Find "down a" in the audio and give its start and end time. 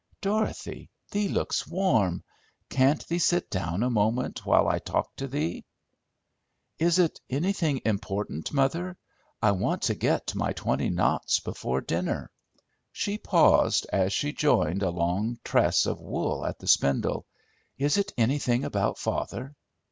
3.51-3.89